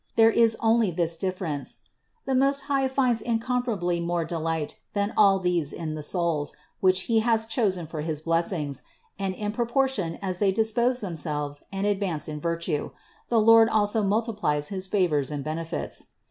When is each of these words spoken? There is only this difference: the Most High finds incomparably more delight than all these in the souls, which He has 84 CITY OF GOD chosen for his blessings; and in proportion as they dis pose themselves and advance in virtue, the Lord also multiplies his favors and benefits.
There 0.15 0.31
is 0.31 0.57
only 0.61 0.89
this 0.89 1.15
difference: 1.15 1.77
the 2.25 2.33
Most 2.33 2.61
High 2.61 2.87
finds 2.87 3.21
incomparably 3.21 3.99
more 3.99 4.25
delight 4.25 4.79
than 4.93 5.13
all 5.15 5.37
these 5.37 5.71
in 5.71 5.93
the 5.93 6.01
souls, 6.01 6.55
which 6.79 7.01
He 7.01 7.19
has 7.19 7.41
84 7.41 7.41
CITY 7.41 7.41
OF 7.41 7.43
GOD 7.43 7.53
chosen 7.77 7.87
for 7.87 8.01
his 8.01 8.21
blessings; 8.21 8.81
and 9.19 9.35
in 9.35 9.51
proportion 9.51 10.17
as 10.19 10.39
they 10.39 10.51
dis 10.51 10.71
pose 10.71 11.01
themselves 11.01 11.61
and 11.71 11.85
advance 11.85 12.27
in 12.27 12.39
virtue, 12.41 12.89
the 13.27 13.39
Lord 13.39 13.69
also 13.69 14.01
multiplies 14.01 14.69
his 14.69 14.87
favors 14.87 15.29
and 15.29 15.43
benefits. 15.43 16.07